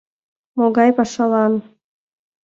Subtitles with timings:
[0.57, 1.53] Могай пашалан?